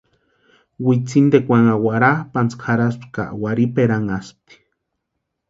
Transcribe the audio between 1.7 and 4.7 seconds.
warhapʼantsïkwa jarhaspti ka warhiperanhaspti.